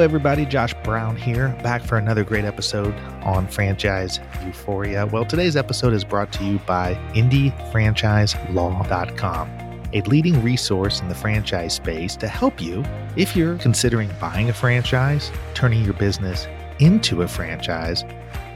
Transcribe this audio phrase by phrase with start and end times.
[0.00, 0.46] Everybody.
[0.46, 5.06] Josh Brown here, back for another great episode on franchise euphoria.
[5.06, 9.50] Well, today's episode is brought to you by IndyFranchiseLaw.com,
[9.92, 12.84] a leading resource in the franchise space to help you
[13.16, 16.46] if you're considering buying a franchise, turning your business
[16.78, 18.04] into a franchise,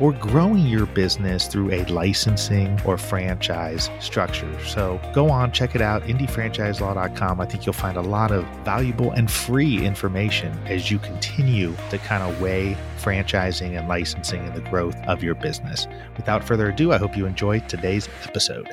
[0.02, 4.52] or growing your business through a licensing or franchise structure.
[4.66, 7.40] So go on, check it out, indyfranchiselaw.com.
[7.40, 11.98] I think you'll find a lot of valuable and free information as you continue to
[11.98, 15.86] kind of weigh franchising and licensing and the growth of your business.
[16.16, 18.68] Without further ado, I hope you enjoy today's episode.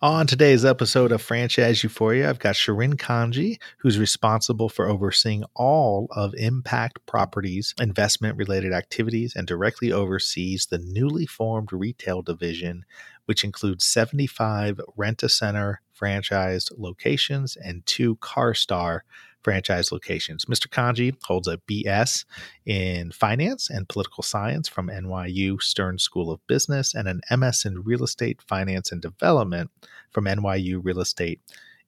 [0.00, 6.06] On today's episode of Franchise Euphoria, I've got Shirin Kanji, who's responsible for overseeing all
[6.12, 12.84] of Impact Properties investment related activities and directly oversees the newly formed retail division,
[13.24, 19.00] which includes 75 rent a center franchised locations and two CarStar
[19.42, 20.44] franchise locations.
[20.46, 20.66] Mr.
[20.68, 22.24] Kanji holds a BS
[22.66, 27.82] in finance and political science from NYU Stern School of Business and an MS in
[27.82, 29.70] real estate finance and development
[30.10, 31.40] from NYU Real Estate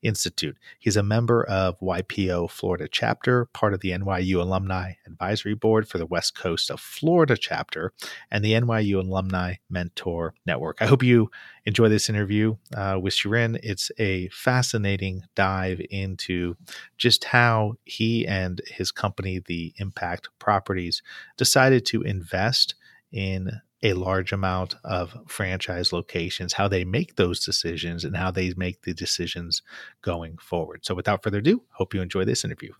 [0.03, 0.57] Institute.
[0.79, 5.99] He's a member of YPO Florida chapter, part of the NYU Alumni Advisory Board for
[5.99, 7.93] the West Coast of Florida chapter,
[8.31, 10.79] and the NYU Alumni Mentor Network.
[10.81, 11.31] I hope you
[11.65, 13.59] enjoy this interview uh, with Shirin.
[13.63, 16.57] It's a fascinating dive into
[16.97, 21.03] just how he and his company, the Impact Properties,
[21.37, 22.75] decided to invest
[23.13, 28.53] in a large amount of franchise locations, how they make those decisions, and how they
[28.57, 29.63] make the decisions
[30.03, 30.85] going forward.
[30.85, 32.73] So, without further ado, hope you enjoy this interview.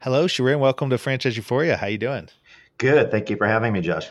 [0.00, 0.60] Hello, Shirin.
[0.60, 1.76] Welcome to Franchise Euphoria.
[1.76, 2.28] How you doing?
[2.78, 3.10] Good.
[3.10, 4.08] Thank you for having me, Josh.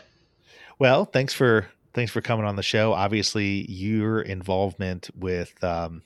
[0.78, 2.92] Well, thanks for thanks for coming on the show.
[2.92, 6.02] Obviously, your involvement with um,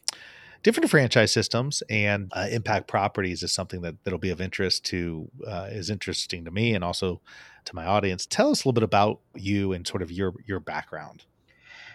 [0.63, 5.31] different franchise systems and uh, impact properties is something that that'll be of interest to
[5.47, 7.21] uh, is interesting to me and also
[7.67, 8.27] to my audience.
[8.27, 11.25] Tell us a little bit about you and sort of your your background.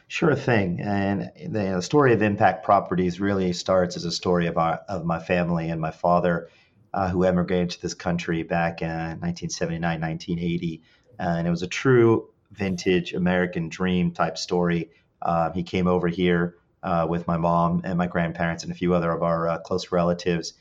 [0.07, 0.81] Sure thing.
[0.81, 5.19] And the story of Impact Properties really starts as a story of our of my
[5.19, 6.49] family and my father,
[6.93, 10.81] uh, who emigrated to this country back in 1979, 1980,
[11.19, 14.89] and it was a true vintage American dream type story.
[15.21, 18.93] Uh, he came over here uh, with my mom and my grandparents and a few
[18.93, 20.53] other of our uh, close relatives,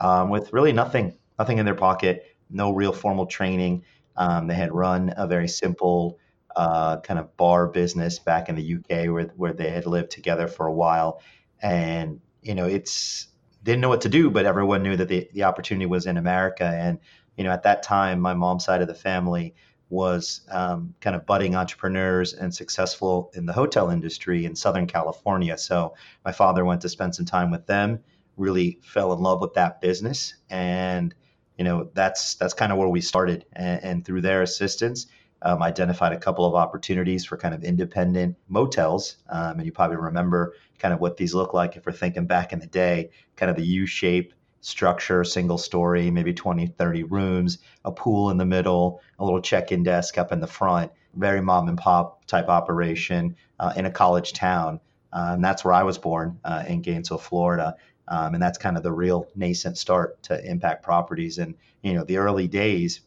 [0.00, 3.84] um, with really nothing, nothing in their pocket, no real formal training.
[4.16, 6.18] Um, they had run a very simple
[6.54, 10.48] uh, kind of bar business back in the UK where, where they had lived together
[10.48, 11.20] for a while.
[11.60, 13.28] And, you know, it's
[13.62, 16.64] didn't know what to do, but everyone knew that the, the opportunity was in America.
[16.64, 16.98] And,
[17.36, 19.54] you know, at that time, my mom's side of the family
[19.88, 25.58] was um, kind of budding entrepreneurs and successful in the hotel industry in Southern California.
[25.58, 25.94] So
[26.24, 28.00] my father went to spend some time with them,
[28.36, 30.34] really fell in love with that business.
[30.48, 31.14] And
[31.56, 33.44] you know that's that's kind of where we started.
[33.52, 35.06] And, and through their assistance
[35.42, 39.16] um, identified a couple of opportunities for kind of independent motels.
[39.28, 42.52] Um, and you probably remember kind of what these look like if we're thinking back
[42.52, 47.92] in the day kind of the u-shape structure single story maybe 20 30 rooms a
[47.92, 51.78] pool in the middle a little check-in desk up in the front very mom and
[51.78, 54.80] pop type operation uh, in a college town.
[55.12, 57.76] Uh, and that's where i was born uh, in gainesville florida
[58.08, 61.38] um, and that's kind of the real nascent start to impact properties.
[61.38, 63.00] And you know, the early days,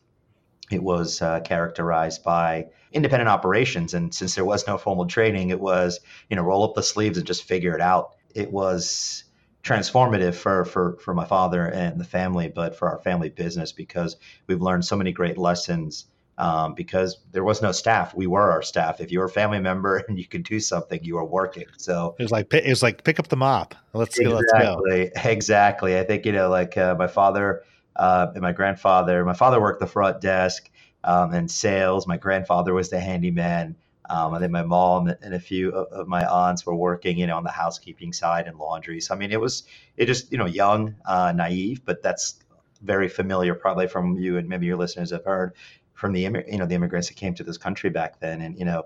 [0.72, 3.94] it was uh, characterized by independent operations.
[3.94, 6.00] And since there was no formal training, it was
[6.30, 8.16] you know roll up the sleeves and just figure it out.
[8.36, 9.24] It was
[9.64, 14.18] transformative for for for my father and the family, but for our family business because
[14.48, 16.06] we've learned so many great lessons
[16.40, 18.16] um, because there was no staff.
[18.16, 19.02] We were our staff.
[19.02, 21.66] If you were a family member and you could do something, you were working.
[21.78, 23.76] So it was like it was like pick up the mop.
[23.94, 24.82] Let's exactly, go.
[24.90, 25.30] Let's go.
[25.30, 26.00] Exactly.
[26.00, 27.64] I think you know, like uh, my father
[27.96, 29.24] uh, and my grandfather.
[29.26, 30.70] My father worked the front desk
[31.04, 32.08] um, and sales.
[32.08, 33.76] My grandfather was the handyman.
[34.10, 37.38] Um, I think my mom and a few of my aunts were working, you know,
[37.38, 39.02] on the housekeeping side and laundry.
[39.02, 39.64] So I mean, it was
[39.98, 42.36] it just you know young, uh, naive, but that's
[42.82, 45.54] very familiar probably from you and maybe your listeners have heard
[46.00, 48.66] from the you know the immigrants that came to this country back then, and you
[48.66, 48.84] know,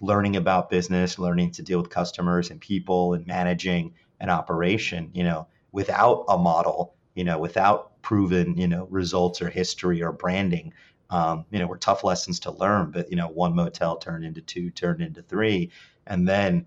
[0.00, 5.22] learning about business, learning to deal with customers and people, and managing an operation, you
[5.22, 10.74] know, without a model, you know, without proven you know results or history or branding.
[11.10, 14.42] Um, you know, were tough lessons to learn, but you know, one motel turned into
[14.42, 15.70] two, turned into three,
[16.06, 16.66] and then,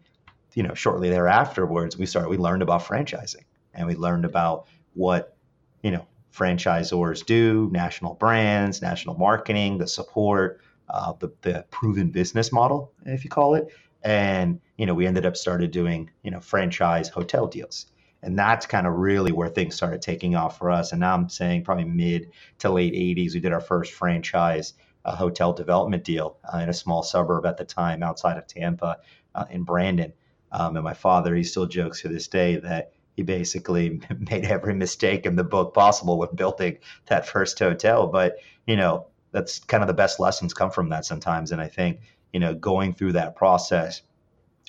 [0.55, 2.29] you know, shortly thereafterwards, we started.
[2.29, 3.45] We learned about franchising,
[3.75, 4.65] and we learned about
[4.95, 5.37] what,
[5.83, 12.51] you know, franchisors do, national brands, national marketing, the support, uh, the, the proven business
[12.51, 13.67] model, if you call it.
[14.03, 17.87] And, you know, we ended up started doing, you know, franchise hotel deals.
[18.23, 20.91] And that's kind of really where things started taking off for us.
[20.91, 24.73] And now I'm saying probably mid to late 80s, we did our first franchise
[25.05, 28.97] uh, hotel development deal uh, in a small suburb at the time outside of Tampa
[29.33, 30.13] uh, in Brandon.
[30.51, 34.01] Um, and my father, he still jokes to this day that he basically
[34.31, 38.07] made every mistake in the book possible when building that first hotel.
[38.07, 41.51] But, you know, that's kind of the best lessons come from that sometimes.
[41.51, 42.01] And I think,
[42.33, 44.01] you know, going through that process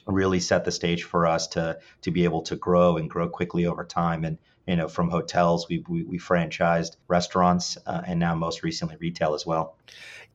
[0.06, 3.66] really set the stage for us to to be able to grow and grow quickly
[3.66, 4.24] over time.
[4.24, 8.96] And you know, from hotels, we we, we franchised restaurants, uh, and now most recently
[8.96, 9.76] retail as well.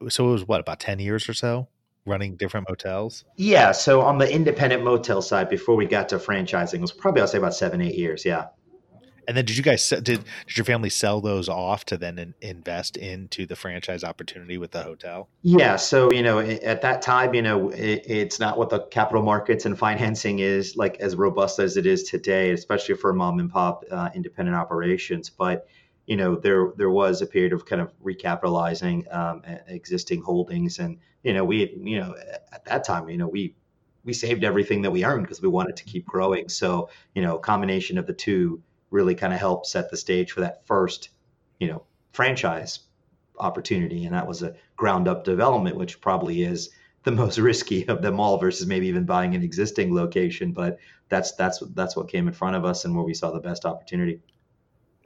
[0.08, 1.68] So it was what about ten years or so
[2.08, 3.26] running different motels?
[3.36, 3.72] Yeah.
[3.72, 7.28] So on the independent motel side, before we got to franchising, it was probably I'll
[7.28, 8.26] say about seven eight years.
[8.26, 8.48] Yeah.
[9.28, 10.24] And then did you guys did did
[10.56, 14.82] your family sell those off to then in, invest into the franchise opportunity with the
[14.82, 15.28] hotel?
[15.42, 19.22] Yeah, so you know at that time, you know it, it's not what the capital
[19.22, 23.52] markets and financing is like as robust as it is today, especially for mom and
[23.52, 25.30] pop uh, independent operations.
[25.30, 25.68] But
[26.08, 30.98] you know there there was a period of kind of recapitalizing um, existing holdings, and
[31.24, 32.16] you know we you know
[32.52, 33.56] at that time you know we
[34.04, 36.50] we saved everything that we earned because we wanted to keep growing.
[36.50, 40.42] So you know combination of the two really kind of helped set the stage for
[40.42, 41.10] that first,
[41.60, 41.84] you know,
[42.14, 42.80] franchise
[43.40, 44.06] opportunity.
[44.06, 46.70] And that was a ground up development, which probably is
[47.04, 50.52] the most risky of them all versus maybe even buying an existing location.
[50.52, 50.78] But
[51.10, 53.66] that's that's that's what came in front of us and where we saw the best
[53.66, 54.22] opportunity.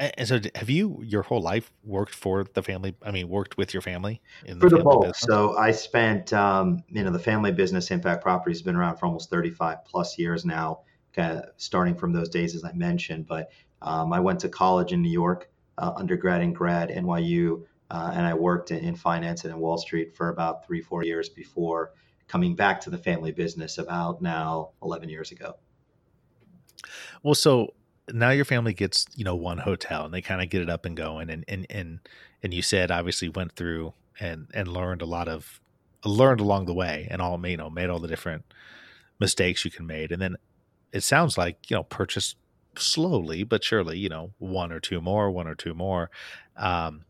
[0.01, 2.95] And so, have you your whole life worked for the family?
[3.03, 5.15] I mean, worked with your family in the for the both.
[5.15, 9.05] So I spent, um, you know, the family business impact property has been around for
[9.05, 10.79] almost 35 plus years now,
[11.13, 13.27] kind of starting from those days as I mentioned.
[13.27, 13.51] But
[13.83, 18.25] um, I went to college in New York, uh, undergrad and grad, NYU, uh, and
[18.25, 21.91] I worked in, in, finance and in Wall Street for about three, four years before
[22.27, 25.57] coming back to the family business about now 11 years ago.
[27.21, 27.73] Well, so
[28.09, 30.85] now your family gets, you know, one hotel and they kind of get it up
[30.85, 31.29] and going.
[31.29, 31.99] And, and, and,
[32.43, 35.59] and you said obviously went through and, and learned a lot of,
[36.03, 38.43] learned along the way and all, you know, made all the different
[39.19, 40.11] mistakes you can made.
[40.11, 40.35] And then
[40.91, 42.35] it sounds like, you know, purchased
[42.75, 46.09] slowly but surely, you know, one or two more, one or two more
[46.57, 47.05] um,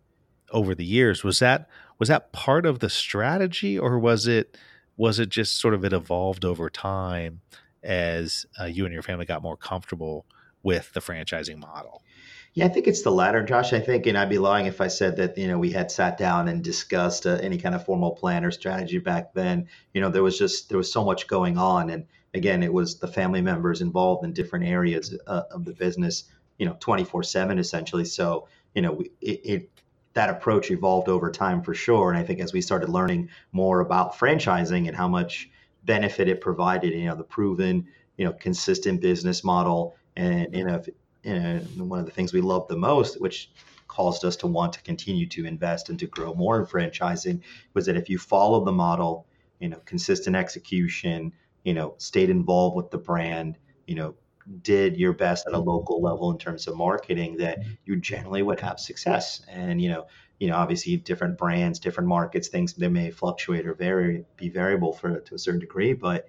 [0.51, 1.23] over the years.
[1.23, 4.57] Was that was that part of the strategy, or was it
[4.97, 7.41] was it just sort of it evolved over time
[7.83, 10.25] as uh, you and your family got more comfortable
[10.63, 12.01] with the franchising model?
[12.53, 13.71] Yeah, I think it's the latter, Josh.
[13.71, 16.17] I think, and I'd be lying if I said that you know we had sat
[16.17, 19.69] down and discussed uh, any kind of formal plan or strategy back then.
[19.93, 22.99] You know, there was just there was so much going on, and again, it was
[22.99, 26.25] the family members involved in different areas uh, of the business,
[26.57, 28.05] you know, 24 seven essentially.
[28.05, 29.69] So, you know, it, it,
[30.13, 32.11] that approach evolved over time for sure.
[32.11, 35.49] And I think as we started learning more about franchising and how much
[35.83, 37.87] benefit it provided, you know, the proven,
[38.17, 40.81] you know, consistent business model and, you know,
[41.23, 43.51] and one of the things we love the most, which
[43.87, 47.41] caused us to want to continue to invest and to grow more in franchising
[47.73, 49.27] was that if you follow the model,
[49.59, 54.15] you know, consistent execution, you know, stayed involved with the brand, you know,
[54.63, 58.59] did your best at a local level in terms of marketing, that you generally would
[58.59, 59.41] have success.
[59.47, 60.07] And you know,
[60.39, 64.93] you know, obviously different brands, different markets, things they may fluctuate or vary, be variable
[64.93, 66.27] for to a certain degree, but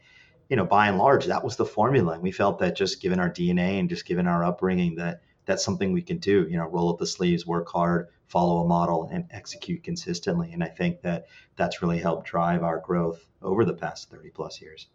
[0.52, 2.12] you know, by and large, that was the formula.
[2.12, 5.64] And we felt that just given our DNA and just given our upbringing, that that's
[5.64, 6.46] something we can do.
[6.46, 10.52] You know, roll up the sleeves, work hard, follow a model, and execute consistently.
[10.52, 11.24] And I think that
[11.56, 14.88] that's really helped drive our growth over the past 30 plus years.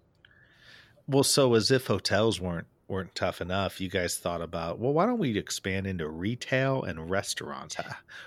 [1.08, 5.06] Well, so as if hotels weren't weren't tough enough, you guys thought about, well, why
[5.06, 7.76] don't we expand into retail and restaurants?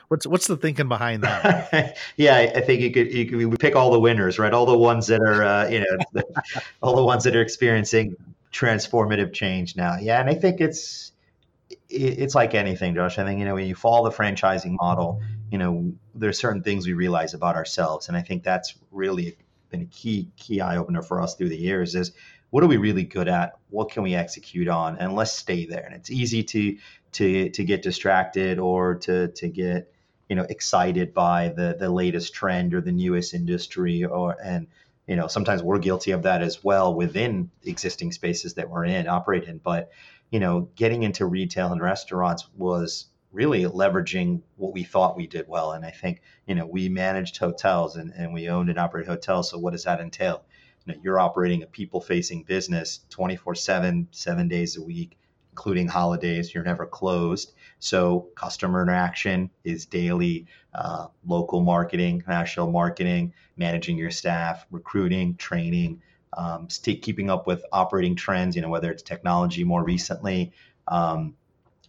[0.09, 1.97] What's what's the thinking behind that?
[2.17, 4.53] yeah, I think you could you could pick all the winners, right?
[4.53, 6.23] All the ones that are uh, you know,
[6.83, 8.17] all the ones that are experiencing
[8.53, 9.97] transformative change now.
[10.01, 11.13] Yeah, and I think it's
[11.89, 13.19] it's like anything, Josh.
[13.19, 16.87] I think you know when you follow the franchising model, you know there's certain things
[16.87, 19.37] we realize about ourselves, and I think that's really
[19.71, 21.95] been a key key eye opener for us through the years.
[21.95, 22.13] Is
[22.51, 23.53] what are we really good at?
[23.71, 24.99] What can we execute on?
[24.99, 25.85] And let's stay there.
[25.85, 26.77] And it's easy to
[27.13, 29.93] to to get distracted or to to get
[30.29, 34.69] you know excited by the the latest trend or the newest industry or and
[35.07, 39.09] you know sometimes we're guilty of that as well within existing spaces that we're in
[39.09, 39.91] operate in but
[40.31, 45.49] you know getting into retail and restaurants was really leveraging what we thought we did
[45.49, 49.11] well and i think you know we managed hotels and, and we owned and operated
[49.11, 50.45] hotels so what does that entail
[50.85, 55.19] you know, you're operating a people facing business 24 7, seven days a week,
[55.53, 56.55] including holidays.
[56.55, 57.53] You're never closed.
[57.79, 66.03] So customer interaction is daily, uh, local marketing, national marketing, managing your staff, recruiting, training,
[66.37, 70.53] um, keeping up with operating trends, you know, whether it's technology more recently,
[70.89, 71.35] um,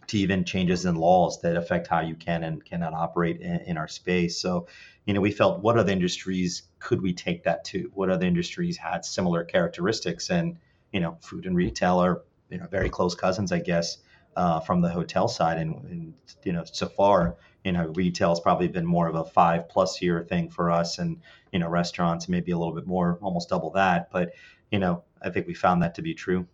[0.08, 3.76] to even changes in laws that affect how you can and cannot operate in, in
[3.78, 4.40] our space.
[4.40, 4.66] So,
[5.06, 7.90] you know, we felt what other industries could we take that to?
[7.94, 10.30] What other industries had similar characteristics?
[10.30, 10.58] And,
[10.92, 13.98] you know, food and retail are, you know, very close cousins, I guess,
[14.36, 15.58] uh, from the hotel side.
[15.58, 19.24] And, and, you know, so far, you know, retail has probably been more of a
[19.24, 20.98] five plus year thing for us.
[20.98, 21.20] And,
[21.52, 24.10] you know, restaurants maybe a little bit more, almost double that.
[24.10, 24.32] But,
[24.70, 26.46] you know, I think we found that to be true.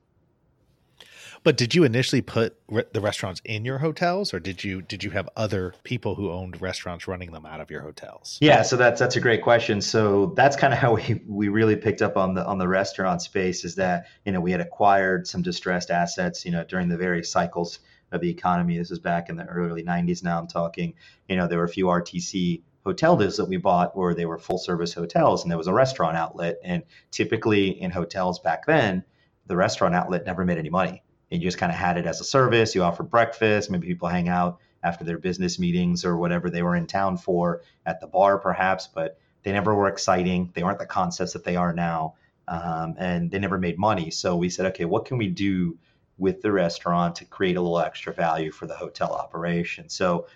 [1.44, 5.04] But did you initially put re- the restaurants in your hotels, or did you did
[5.04, 8.38] you have other people who owned restaurants running them out of your hotels?
[8.40, 9.80] Yeah, so that's that's a great question.
[9.80, 13.22] So that's kind of how we we really picked up on the on the restaurant
[13.22, 16.96] space is that you know we had acquired some distressed assets you know during the
[16.96, 17.80] various cycles
[18.12, 18.78] of the economy.
[18.78, 20.22] This is back in the early '90s.
[20.22, 20.94] Now I'm talking.
[21.28, 24.38] You know there were a few RTC hotel deals that we bought where they were
[24.38, 29.04] full service hotels and there was a restaurant outlet and typically in hotels back then
[29.46, 32.20] the restaurant outlet never made any money and you just kind of had it as
[32.20, 32.74] a service.
[32.74, 33.70] You offered breakfast.
[33.70, 37.62] Maybe people hang out after their business meetings or whatever they were in town for
[37.84, 40.50] at the bar, perhaps, but they never were exciting.
[40.54, 42.14] They aren't the concepts that they are now.
[42.46, 44.10] Um, and they never made money.
[44.10, 45.76] So we said, okay, what can we do
[46.16, 49.88] with the restaurant to create a little extra value for the hotel operation?
[49.90, 50.26] So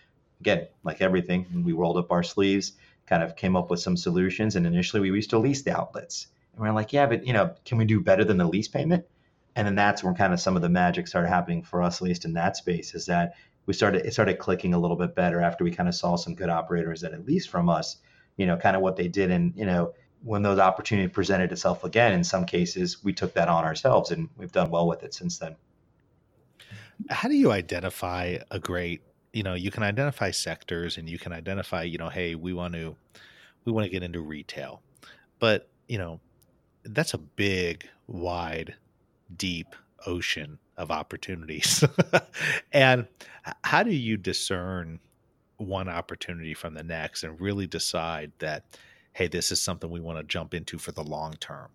[0.40, 2.72] again, like everything, we rolled up our sleeves,
[3.06, 4.56] kind of came up with some solutions.
[4.56, 6.26] And initially we used to lease the outlets.
[6.52, 8.68] And we we're like, yeah, but you know, can we do better than the lease
[8.68, 9.06] payment?
[9.54, 12.02] And then that's when kind of some of the magic started happening for us, at
[12.02, 13.34] least in that space, is that
[13.66, 16.34] we started it started clicking a little bit better after we kind of saw some
[16.34, 17.98] good operators that at least from us,
[18.36, 19.92] you know, kind of what they did, and you know,
[20.22, 24.28] when those opportunity presented itself again, in some cases, we took that on ourselves, and
[24.36, 25.56] we've done well with it since then.
[27.10, 29.02] How do you identify a great?
[29.32, 32.74] You know, you can identify sectors, and you can identify, you know, hey, we want
[32.74, 32.96] to,
[33.64, 34.82] we want to get into retail,
[35.38, 36.20] but you know,
[36.84, 38.76] that's a big, wide
[39.36, 39.68] deep
[40.06, 41.84] ocean of opportunities.
[42.72, 43.06] and
[43.62, 45.00] how do you discern
[45.56, 48.64] one opportunity from the next and really decide that,
[49.12, 51.68] hey, this is something we want to jump into for the long term?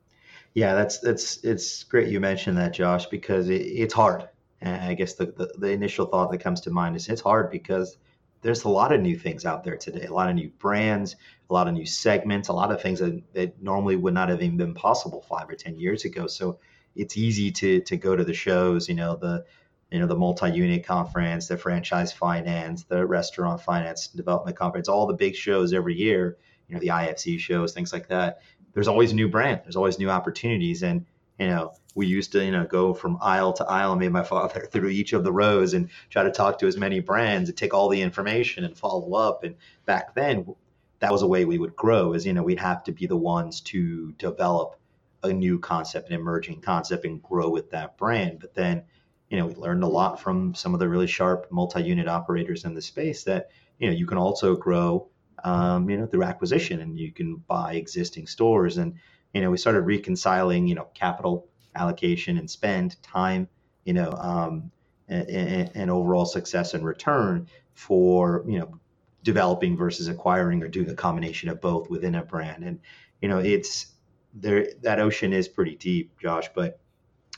[0.54, 4.28] Yeah, that's that's it's great you mentioned that, Josh, because it, it's hard.
[4.62, 7.52] And I guess the, the, the initial thought that comes to mind is it's hard
[7.52, 7.98] because
[8.42, 11.16] there's a lot of new things out there today, a lot of new brands,
[11.50, 14.42] a lot of new segments, a lot of things that, that normally would not have
[14.42, 16.26] even been possible five or ten years ago.
[16.28, 16.60] So
[16.98, 19.46] it's easy to to go to the shows, you know, the
[19.92, 25.14] you know the multi-unit conference, the franchise finance, the restaurant finance development conference, all the
[25.14, 26.38] big shows every year,
[26.68, 28.42] you know, the IFC shows, things like that.
[28.74, 31.06] There's always new brand, there's always new opportunities and
[31.40, 34.24] you know, we used to, you know, go from aisle to aisle, me and my
[34.34, 37.58] father through each of the rows and try to talk to as many brands and
[37.58, 39.44] take all the information and follow up.
[39.44, 40.56] And back then,
[41.00, 43.18] that was a way we would grow is, you know, we'd have to be the
[43.18, 44.80] ones to develop
[45.28, 48.40] a new concept, an emerging concept, and grow with that brand.
[48.40, 48.84] But then,
[49.30, 52.74] you know, we learned a lot from some of the really sharp multi-unit operators in
[52.74, 55.08] the space that you know you can also grow,
[55.44, 58.78] um, you know, through acquisition, and you can buy existing stores.
[58.78, 58.96] And
[59.34, 63.48] you know, we started reconciling, you know, capital allocation and spend, time,
[63.86, 64.72] you know, um,
[65.08, 68.80] and, and overall success and return for you know
[69.24, 72.64] developing versus acquiring or doing a combination of both within a brand.
[72.64, 72.80] And
[73.22, 73.88] you know, it's
[74.34, 76.50] there that ocean is pretty deep, Josh.
[76.54, 76.80] But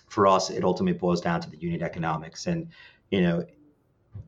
[0.07, 2.69] for us, it ultimately boils down to the unit economics, and
[3.11, 3.45] you know,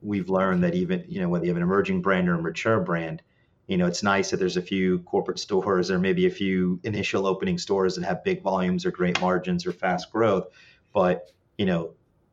[0.01, 2.79] we've learned that even you know whether you have an emerging brand or a mature
[2.79, 3.21] brand,
[3.67, 7.25] you know, it's nice that there's a few corporate stores or maybe a few initial
[7.27, 10.47] opening stores that have big volumes or great margins or fast growth,
[10.93, 11.91] but you know,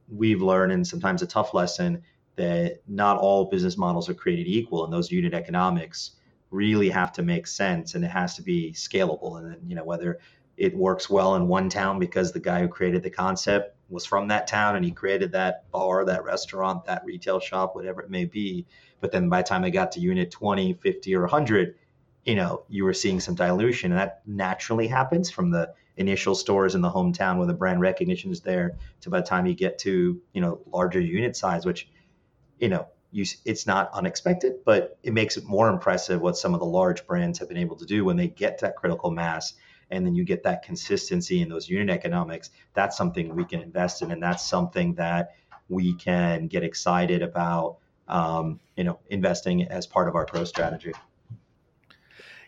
[0.08, 2.02] we've learned and sometimes a tough lesson
[2.37, 6.12] that not all business models are created equal, and those unit economics
[6.50, 9.38] really have to make sense and it has to be scalable.
[9.38, 10.19] And then, you know, whether
[10.57, 14.28] it works well in one town because the guy who created the concept was from
[14.28, 18.25] that town and he created that bar, that restaurant, that retail shop, whatever it may
[18.25, 18.67] be.
[19.00, 21.76] But then by the time they got to unit 20, 50, or 100,
[22.25, 23.93] you know, you were seeing some dilution.
[23.93, 28.31] And that naturally happens from the initial stores in the hometown where the brand recognition
[28.31, 31.88] is there to by the time you get to, you know, larger unit size, which,
[32.59, 36.61] you know, you, it's not unexpected, but it makes it more impressive what some of
[36.61, 39.55] the large brands have been able to do when they get that critical mass
[39.91, 42.50] and then you get that consistency in those unit economics.
[42.75, 45.35] That's something we can invest in, and that's something that
[45.69, 50.93] we can get excited about, um, you know, investing as part of our growth strategy.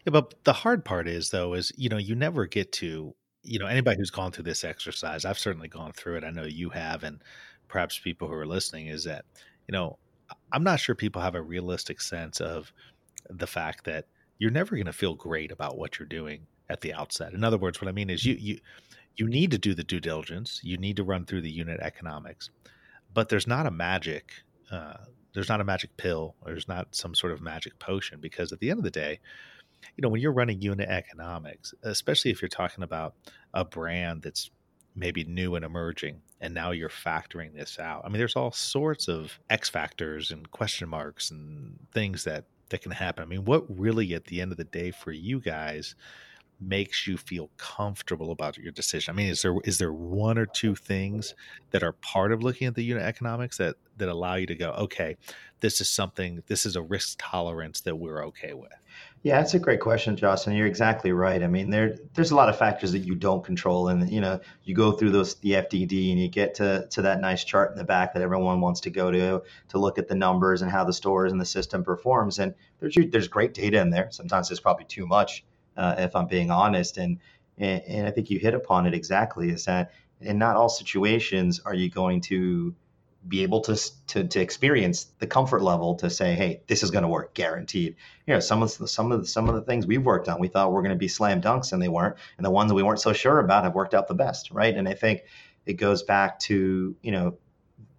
[0.05, 3.59] Yeah, but the hard part is though is you know you never get to you
[3.59, 5.25] know anybody who's gone through this exercise.
[5.25, 6.25] I've certainly gone through it.
[6.25, 7.23] I know you have, and
[7.69, 9.25] perhaps people who are listening is that
[9.69, 9.99] you know
[10.53, 12.73] I'm not sure people have a realistic sense of
[13.29, 14.07] the fact that
[14.39, 17.35] you're never going to feel great about what you're doing at the outset.
[17.35, 18.59] In other words, what I mean is you you
[19.17, 22.51] you need to do the due diligence, you need to run through the unit economics,
[23.13, 24.33] but there's not a magic
[24.71, 24.95] uh,
[25.33, 26.35] there's not a magic pill.
[26.45, 29.21] There's not some sort of magic potion because at the end of the day,
[29.97, 33.15] you know, when you're running unit economics, especially if you're talking about
[33.55, 34.51] a brand that's
[34.95, 38.03] maybe new and emerging, and now you're factoring this out.
[38.05, 42.83] I mean, there's all sorts of X factors and question marks and things that that
[42.83, 43.23] can happen.
[43.23, 45.95] I mean, what really at the end of the day for you guys
[46.61, 49.13] makes you feel comfortable about your decision?
[49.13, 51.35] I mean, is there is there one or two things
[51.71, 54.71] that are part of looking at the unit economics that that allow you to go,
[54.73, 55.17] okay,
[55.61, 58.73] this is something, this is a risk tolerance that we're okay with?
[59.23, 60.55] Yeah, that's a great question, Justin.
[60.55, 61.43] You're exactly right.
[61.43, 64.41] I mean, there there's a lot of factors that you don't control, and you know,
[64.65, 67.77] you go through those the FDD, and you get to to that nice chart in
[67.77, 70.85] the back that everyone wants to go to to look at the numbers and how
[70.85, 72.39] the stores and the system performs.
[72.39, 74.09] And there's there's great data in there.
[74.11, 75.45] Sometimes there's probably too much,
[75.77, 76.97] uh, if I'm being honest.
[76.99, 77.19] And,
[77.59, 79.51] and and I think you hit upon it exactly.
[79.51, 82.75] Is that in not all situations are you going to
[83.29, 87.03] be able to, to to experience the comfort level to say, hey, this is going
[87.03, 87.97] to work, guaranteed.
[88.27, 90.41] You know, some of the, some of the, some of the things we've worked on,
[90.41, 92.17] we thought were going to be slam dunks, and they weren't.
[92.39, 94.75] And the ones that we weren't so sure about have worked out the best, right?
[94.75, 95.25] And I think
[95.67, 97.37] it goes back to you know,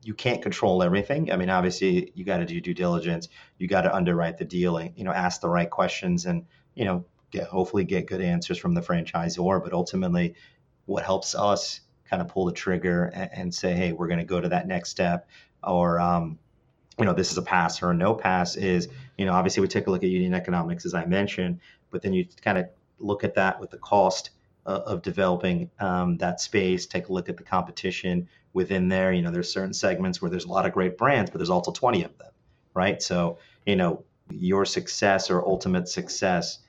[0.03, 1.31] you can't control everything.
[1.31, 4.77] I mean, obviously, you got to do due diligence, you got to underwrite the deal,
[4.77, 8.57] and you know, ask the right questions, and you know, get hopefully get good answers
[8.57, 9.63] from the franchisor.
[9.63, 10.35] But ultimately,
[10.85, 14.25] what helps us kind of pull the trigger and, and say, hey, we're going to
[14.25, 15.27] go to that next step,
[15.63, 16.37] or um,
[16.99, 18.55] you know, this is a pass or a no pass.
[18.55, 21.59] Is you know, obviously we take a look at unit economics as I mentioned,
[21.89, 22.65] but then you kind of
[22.99, 24.31] look at that with the cost
[24.65, 26.85] uh, of developing um, that space.
[26.85, 29.13] Take a look at the competition within there.
[29.13, 31.71] You know, there's certain segments where there's a lot of great brands, but there's also
[31.71, 32.31] 20 of them,
[32.73, 33.01] right?
[33.01, 36.59] So you know, your success or ultimate success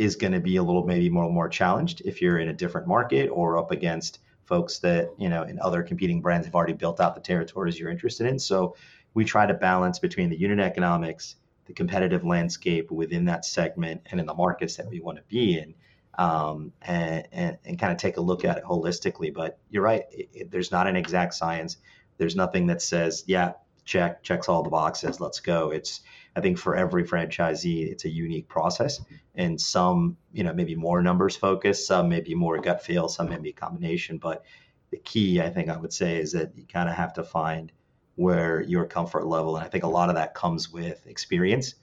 [0.00, 2.88] is going to be a little maybe more more challenged if you're in a different
[2.88, 7.00] market or up against folks that you know in other competing brands have already built
[7.00, 8.38] out the territories you're interested in.
[8.38, 8.76] So
[9.12, 11.36] we try to balance between the unit economics,
[11.66, 15.58] the competitive landscape within that segment, and in the markets that we want to be
[15.58, 15.74] in,
[16.16, 19.34] um, and, and, and kind of take a look at it holistically.
[19.34, 21.76] But you're right, it, it, there's not an exact science.
[22.16, 23.52] There's nothing that says, yeah,
[23.84, 25.70] check checks all the boxes, let's go.
[25.70, 26.00] It's
[26.36, 29.00] I think for every franchisee, it's a unique process,
[29.34, 33.50] and some, you know, maybe more numbers focused, some maybe more gut feel, some maybe
[33.50, 34.18] a combination.
[34.18, 34.44] But
[34.90, 37.72] the key, I think, I would say, is that you kind of have to find
[38.16, 41.74] where your comfort level, and I think a lot of that comes with experience.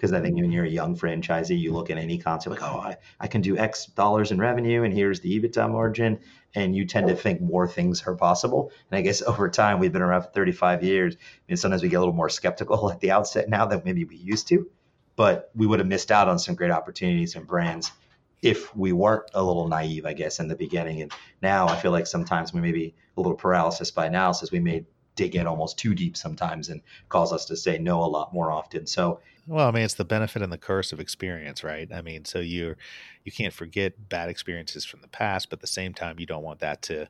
[0.00, 2.78] Because I think when you're a young franchisee, you look at any concept like, oh,
[2.78, 6.20] I, I can do X dollars in revenue, and here's the EBITDA margin,
[6.54, 8.72] and you tend to think more things are possible.
[8.90, 11.16] And I guess over time, we've been around for 35 years,
[11.50, 14.16] and sometimes we get a little more skeptical at the outset now than maybe we
[14.16, 14.70] used to.
[15.16, 17.92] But we would have missed out on some great opportunities and brands
[18.40, 21.02] if we weren't a little naive, I guess, in the beginning.
[21.02, 24.50] And now I feel like sometimes we may be a little paralysis by analysis.
[24.50, 28.06] We may dig in almost too deep sometimes and cause us to say no a
[28.06, 28.86] lot more often.
[28.86, 31.88] So well, I mean, it's the benefit and the curse of experience, right?
[31.92, 32.76] I mean, so you're
[33.24, 36.42] you can't forget bad experiences from the past, but at the same time, you don't
[36.42, 37.08] want that to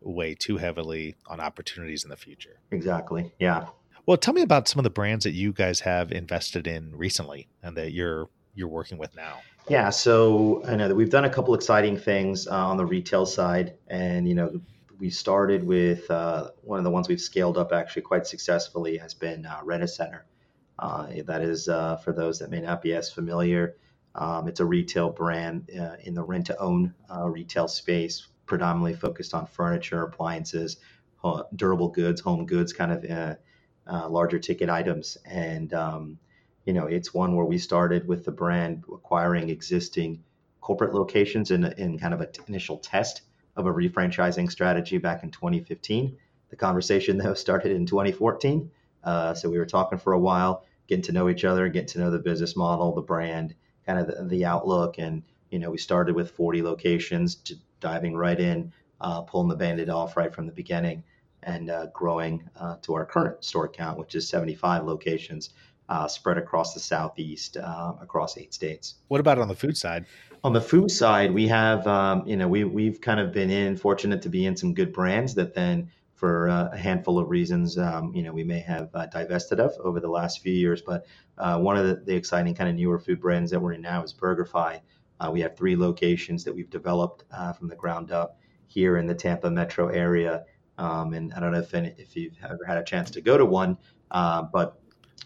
[0.00, 2.58] weigh too heavily on opportunities in the future.
[2.70, 3.32] Exactly.
[3.38, 3.66] Yeah.
[4.04, 7.48] Well, tell me about some of the brands that you guys have invested in recently
[7.62, 9.40] and that you're you're working with now.
[9.68, 13.24] Yeah, so I know that we've done a couple exciting things uh, on the retail
[13.26, 14.60] side, and you know,
[14.98, 19.14] we started with uh, one of the ones we've scaled up actually quite successfully has
[19.14, 20.24] been uh, Rent-A-Center.
[20.24, 20.31] Uh,
[21.24, 23.76] that is, uh, for those that may not be as familiar,
[24.14, 28.94] um, it's a retail brand uh, in the rent to own uh, retail space, predominantly
[28.94, 30.76] focused on furniture, appliances,
[31.54, 33.34] durable goods, home goods, kind of uh,
[33.86, 35.16] uh, larger ticket items.
[35.24, 36.18] And, um,
[36.64, 40.22] you know, it's one where we started with the brand acquiring existing
[40.60, 43.22] corporate locations in, in kind of an initial test
[43.56, 46.16] of a refranchising strategy back in 2015.
[46.50, 48.70] The conversation, though, started in 2014.
[49.04, 51.98] Uh, so we were talking for a while, getting to know each other, getting to
[52.00, 53.54] know the business model, the brand,
[53.86, 54.98] kind of the, the outlook.
[54.98, 59.56] And, you know, we started with 40 locations, to diving right in, uh, pulling the
[59.56, 61.02] bandit off right from the beginning
[61.44, 65.50] and uh, growing uh, to our current store count, which is 75 locations.
[65.88, 68.94] Uh, spread across the southeast, uh, across eight states.
[69.08, 70.06] What about on the food side?
[70.42, 73.76] On the food side, we have, um, you know, we we've kind of been in
[73.76, 75.90] fortunate to be in some good brands that then
[76.22, 79.72] for uh, a handful of reasons, um, you know, we may have uh, divested of
[79.82, 80.80] over the last few years.
[80.80, 81.04] But
[81.36, 84.04] uh, one of the, the, exciting kind of newer food brands that we're in now
[84.04, 84.82] is BurgerFi.
[85.18, 89.08] Uh, we have three locations that we've developed uh, from the ground up here in
[89.08, 90.44] the Tampa metro area.
[90.78, 93.36] Um, and I don't know if any, if you've ever had a chance to go
[93.36, 93.76] to one,
[94.12, 94.80] uh, but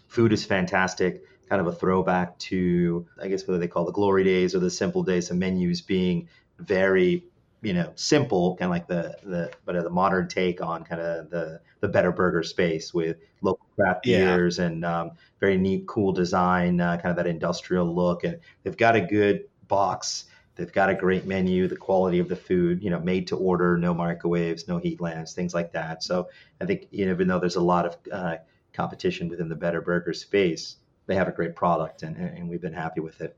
[0.07, 1.21] food is fantastic.
[1.47, 4.71] Kind of a throwback to, I guess, what they call the glory days or the
[4.71, 5.27] simple days.
[5.27, 7.25] The menus being very
[7.67, 11.29] you know simple kind of like the the but the modern take on kind of
[11.29, 14.09] the the better burger space with local craft Yeah.
[14.09, 18.23] beers and um, very neat cool design uh, kind of that industrial look.
[18.23, 20.25] And they've got a good box.
[20.55, 21.67] They've got a great menu.
[21.67, 25.33] The quality of the food you know made to order no microwaves no heat lamps
[25.33, 26.03] things like that.
[26.03, 26.29] So
[26.61, 28.37] i think you know, even though there's a lot of uh,
[28.73, 30.77] competition within the better burger space
[31.07, 33.37] they have a great product and, and we've been happy with it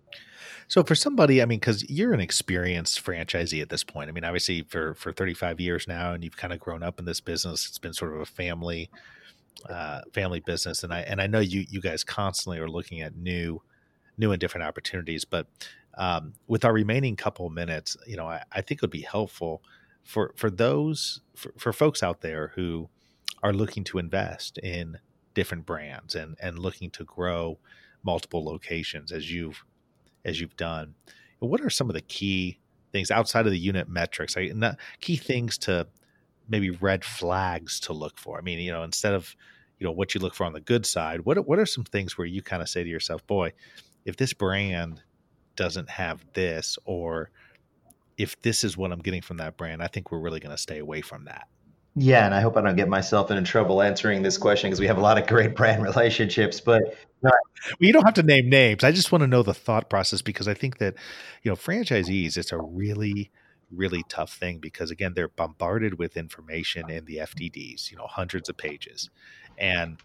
[0.67, 4.07] So for somebody, I mean, because you're an experienced franchisee at this point.
[4.09, 7.05] I mean, obviously for for 35 years now, and you've kind of grown up in
[7.05, 7.67] this business.
[7.67, 8.89] It's been sort of a family
[9.67, 13.15] uh, family business, and I and I know you you guys constantly are looking at
[13.15, 13.61] new
[14.17, 15.25] new and different opportunities.
[15.25, 15.47] But
[15.97, 19.63] um, with our remaining couple minutes, you know, I, I think it would be helpful
[20.03, 22.89] for for those for, for folks out there who
[23.41, 24.99] are looking to invest in
[25.39, 27.57] different brands and and looking to grow
[28.03, 29.63] multiple locations as you've
[30.25, 30.95] as you've done.
[31.39, 32.59] What are some of the key
[32.91, 34.35] things outside of the unit metrics?
[34.35, 35.87] Not, key things to
[36.49, 38.37] maybe red flags to look for.
[38.37, 39.33] I mean, you know, instead of
[39.79, 42.17] you know what you look for on the good side, what what are some things
[42.17, 43.53] where you kind of say to yourself, "Boy,
[44.03, 45.01] if this brand
[45.55, 47.31] doesn't have this, or
[48.17, 50.61] if this is what I'm getting from that brand, I think we're really going to
[50.61, 51.47] stay away from that."
[52.01, 54.87] Yeah, and I hope I don't get myself into trouble answering this question because we
[54.87, 56.61] have a lot of great brand relationships.
[56.61, 57.33] But Well,
[57.79, 58.83] you don't have to name names.
[58.83, 60.95] I just want to know the thought process because I think that,
[61.43, 63.31] you know, franchisees, it's a really,
[63.69, 68.47] really tough thing because, again, they're bombarded with information in the FDDs, you know, hundreds
[68.47, 69.09] of pages.
[69.57, 69.97] And,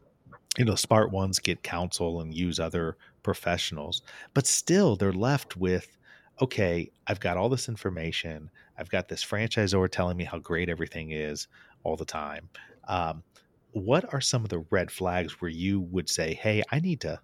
[0.58, 4.02] you know, smart ones get counsel and use other professionals,
[4.34, 5.96] but still they're left with,
[6.40, 8.50] okay, I've got all this information.
[8.78, 11.48] I've got this franchisor telling me how great everything is
[11.84, 12.48] all the time.
[12.88, 13.22] Um,
[13.72, 17.20] what are some of the red flags where you would say, "Hey, I need to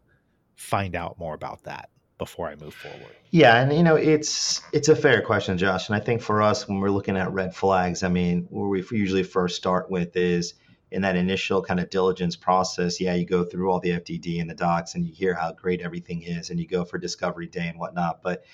[0.57, 3.15] find out more about that before I move forward"?
[3.31, 5.89] yeah, and you know, it's it's a fair question, Josh.
[5.89, 8.85] And I think for us, when we're looking at red flags, I mean, where we
[8.91, 10.55] usually first start with is
[10.91, 13.01] in that initial kind of diligence process.
[13.01, 15.81] Yeah, you go through all the FDD and the docs, and you hear how great
[15.81, 18.23] everything is, and you go for discovery day and whatnot.
[18.23, 18.45] But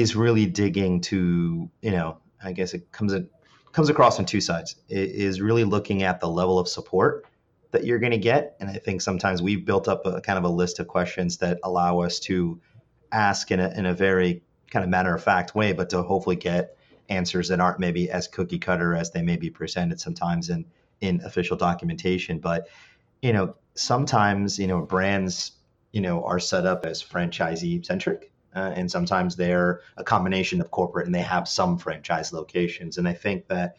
[0.00, 3.28] is really digging to, you know, I guess it comes in,
[3.72, 4.76] comes across on two sides.
[4.88, 7.26] It is really looking at the level of support
[7.72, 10.44] that you're going to get, and I think sometimes we've built up a kind of
[10.44, 12.60] a list of questions that allow us to
[13.12, 16.36] ask in a in a very kind of matter of fact way, but to hopefully
[16.36, 16.76] get
[17.08, 20.64] answers that aren't maybe as cookie cutter as they may be presented sometimes in
[21.00, 22.38] in official documentation.
[22.38, 22.68] But
[23.22, 25.52] you know, sometimes you know brands
[25.92, 30.70] you know are set up as franchisee centric uh, and sometimes they're a combination of
[30.70, 32.96] corporate and they have some franchise locations.
[32.96, 33.76] And I think that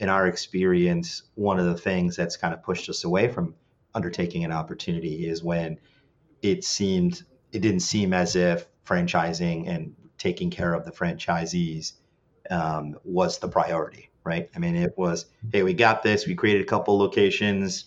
[0.00, 3.54] in our experience, one of the things that's kind of pushed us away from
[3.94, 5.78] undertaking an opportunity is when
[6.42, 11.92] it seemed it didn't seem as if franchising and taking care of the franchisees
[12.50, 14.50] um, was the priority, right?
[14.54, 16.26] I mean, it was, hey, we got this.
[16.26, 17.84] We created a couple locations.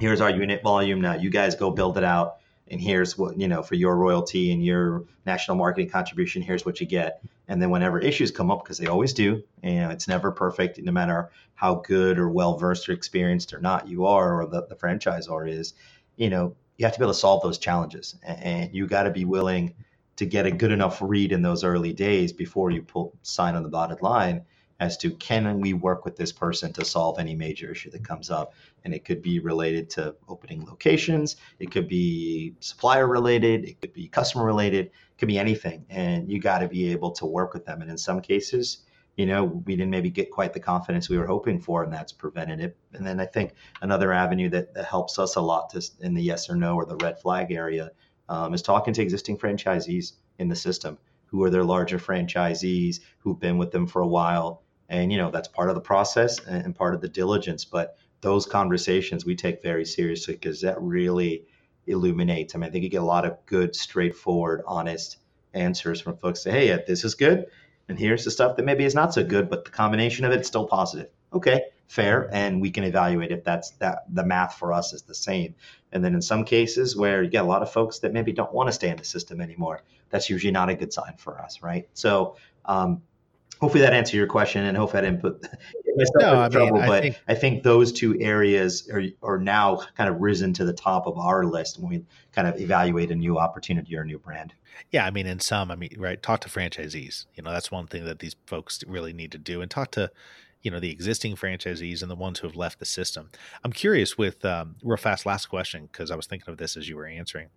[0.00, 1.02] Here's our unit volume.
[1.02, 2.39] Now you guys go build it out
[2.70, 6.80] and here's what you know for your royalty and your national marketing contribution here's what
[6.80, 7.22] you get.
[7.48, 10.92] And then whenever issues come up because they always do and it's never perfect no
[10.92, 14.76] matter how good or well versed or experienced or not you are or the, the
[14.76, 15.74] franchisor is
[16.16, 18.16] you know you have to be able to solve those challenges.
[18.24, 19.74] And you got to be willing
[20.16, 23.62] to get a good enough read in those early days before you pull sign on
[23.62, 24.46] the dotted line
[24.80, 28.30] as to can we work with this person to solve any major issue that comes
[28.30, 28.54] up?
[28.84, 31.36] And it could be related to opening locations.
[31.58, 33.64] It could be supplier related.
[33.66, 34.86] It could be customer related.
[34.86, 35.84] It could be anything.
[35.90, 37.82] And you got to be able to work with them.
[37.82, 38.78] And in some cases
[39.16, 42.12] you know we didn't maybe get quite the confidence we were hoping for and that's
[42.12, 42.76] prevented it.
[42.94, 46.22] And then i think another avenue that, that helps us a lot to, in the
[46.22, 47.90] yes or no or the red flag area
[48.28, 53.38] um, is talking to existing franchisees in the system who are their larger franchisees who've
[53.38, 56.76] been with them for a while and you know that's part of the process and
[56.76, 61.46] part of the diligence but those conversations we take very seriously because that really
[61.86, 62.54] illuminates.
[62.54, 65.18] I mean, I think you get a lot of good, straightforward, honest
[65.54, 66.42] answers from folks.
[66.42, 67.46] Say, hey, this is good,
[67.88, 70.48] and here's the stuff that maybe is not so good, but the combination of it's
[70.48, 71.08] still positive.
[71.32, 75.14] Okay, fair, and we can evaluate if that's that the math for us is the
[75.14, 75.54] same.
[75.92, 78.52] And then in some cases where you get a lot of folks that maybe don't
[78.52, 81.62] want to stay in the system anymore, that's usually not a good sign for us,
[81.62, 81.88] right?
[81.94, 82.36] So.
[82.66, 83.02] Um,
[83.60, 85.42] hopefully that answered your question and hopefully I didn't put
[85.96, 86.80] myself No, in I mean, trouble.
[86.82, 90.64] I but think- I think those two areas are, are now kind of risen to
[90.64, 94.06] the top of our list when we kind of evaluate a new opportunity or a
[94.06, 94.54] new brand.
[94.90, 97.26] Yeah, I mean, in some, I mean, right, talk to franchisees.
[97.34, 100.10] You know, that's one thing that these folks really need to do, and talk to
[100.62, 103.30] you know the existing franchisees and the ones who have left the system.
[103.64, 106.88] I'm curious with um, real fast last question because I was thinking of this as
[106.88, 107.48] you were answering.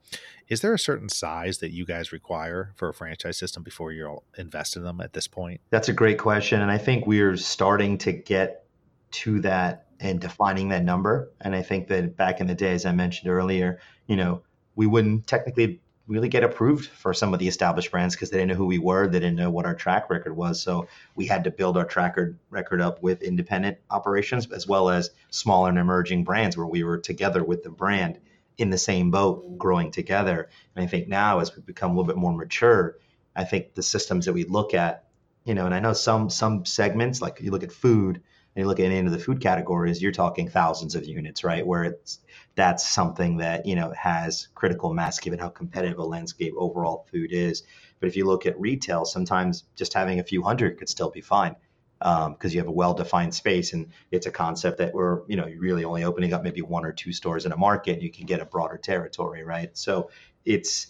[0.48, 4.24] Is there a certain size that you guys require for a franchise system before you'll
[4.38, 5.62] invest in them at this point?
[5.70, 8.66] That's a great question, and I think we're starting to get
[9.12, 11.32] to that and defining that number.
[11.42, 14.42] And I think that back in the day, as I mentioned earlier, you know,
[14.76, 18.50] we wouldn't technically really get approved for some of the established brands because they didn't
[18.50, 19.08] know who we were.
[19.08, 20.62] They didn't know what our track record was.
[20.62, 22.18] So we had to build our track
[22.50, 26.98] record up with independent operations as well as smaller and emerging brands where we were
[26.98, 28.20] together with the brand
[28.58, 30.50] in the same boat growing together.
[30.76, 32.98] And I think now as we become a little bit more mature,
[33.36, 35.06] I think the systems that we look at,
[35.46, 38.22] you know, and I know some some segments, like you look at food,
[38.56, 41.66] you look at any of the food categories, you're talking thousands of units, right?
[41.66, 42.20] Where it's
[42.56, 47.32] that's something that you know has critical mass given how competitive a landscape overall food
[47.32, 47.63] is.
[48.00, 51.22] But if you look at retail, sometimes just having a few hundred could still be
[51.22, 51.56] fine
[52.00, 55.46] because um, you have a well-defined space and it's a concept that we're you know
[55.58, 58.42] really only opening up maybe one or two stores in a market you can get
[58.42, 60.10] a broader territory right so
[60.44, 60.88] it's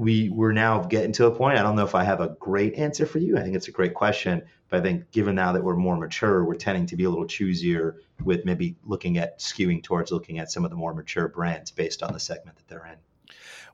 [0.00, 2.74] we we're now getting to a point i don't know if i have a great
[2.74, 5.62] answer for you i think it's a great question but I think given now that
[5.62, 9.82] we're more mature, we're tending to be a little choosier with maybe looking at skewing
[9.82, 12.86] towards looking at some of the more mature brands based on the segment that they're
[12.86, 12.96] in.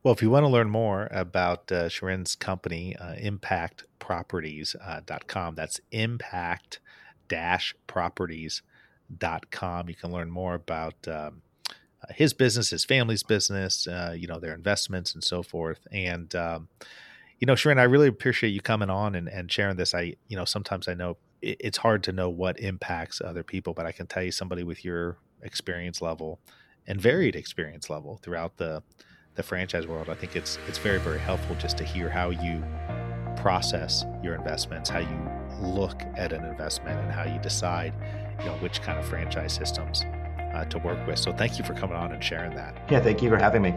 [0.02, 5.80] Well, if you want to learn more about uh, Shirin's company, uh, impactproperties.com, uh, that's
[5.90, 6.80] impact
[7.86, 9.88] properties.com.
[9.88, 11.42] You can learn more about um,
[12.02, 15.86] uh, his business, his family's business, uh, you know, their investments and so forth.
[15.90, 16.68] And, um,
[17.38, 19.94] you know, Shirin, I really appreciate you coming on and, and sharing this.
[19.94, 23.74] I, you know, sometimes I know it, it's hard to know what impacts other people,
[23.74, 26.40] but I can tell you somebody with your experience level
[26.86, 28.82] and varied experience level throughout the
[29.34, 32.64] the franchise world, I think it's it's very very helpful just to hear how you
[33.36, 35.30] process your investments, how you
[35.60, 37.92] look at an investment, and how you decide,
[38.40, 40.04] you know, which kind of franchise systems
[40.56, 41.18] uh, to work with.
[41.18, 42.76] So thank you for coming on and sharing that.
[42.90, 43.74] Yeah, thank you for having me.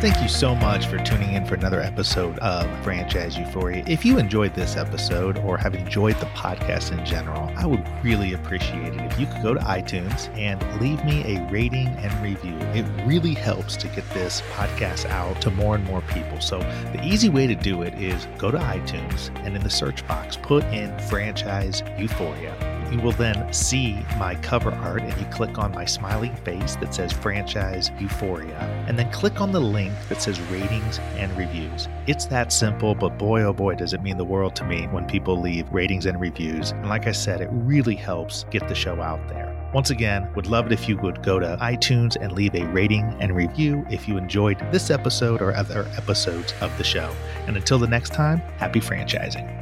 [0.00, 3.82] Thank you so much for tuning in for another episode of Franchise Euphoria.
[3.88, 8.34] If you enjoyed this episode or have enjoyed the podcast in general, I would really
[8.34, 12.56] appreciate it if you could go to iTunes and leave me a rating and review.
[12.74, 16.40] It really helps to get this podcast out to more and more people.
[16.40, 16.60] So,
[16.92, 20.36] the easy way to do it is go to iTunes and in the search box,
[20.36, 25.72] put in Franchise Euphoria you will then see my cover art and you click on
[25.72, 30.40] my smiling face that says Franchise Euphoria, and then click on the link that says
[30.42, 31.88] Ratings and Reviews.
[32.06, 35.06] It's that simple, but boy oh boy, does it mean the world to me when
[35.06, 36.70] people leave ratings and reviews.
[36.70, 39.54] And like I said, it really helps get the show out there.
[39.74, 43.04] Once again, would love it if you would go to iTunes and leave a rating
[43.20, 47.14] and review if you enjoyed this episode or other episodes of the show.
[47.46, 49.57] And until the next time, happy franchising.